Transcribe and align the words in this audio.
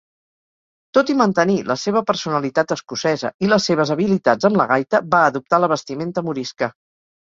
Tot 0.97 1.11
i 1.13 1.15
mantenir 1.19 1.57
la 1.73 1.75
seva 1.83 2.03
personalitat 2.13 2.75
escocesa 2.77 3.33
i 3.49 3.53
les 3.55 3.71
seves 3.73 3.95
habilitats 3.99 4.53
amb 4.53 4.61
la 4.65 4.71
gaita, 4.77 5.07
va 5.17 5.25
adoptar 5.31 5.65
la 5.65 5.75
vestimenta 5.79 6.31
morisca. 6.35 6.77